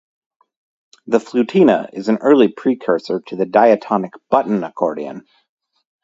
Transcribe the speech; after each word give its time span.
The 1.05 1.19
flutina 1.19 1.87
is 1.93 2.09
an 2.09 2.17
early 2.21 2.47
precursor 2.47 3.19
to 3.27 3.35
the 3.35 3.45
diatonic 3.45 4.13
button 4.31 4.63
accordion. 4.63 5.27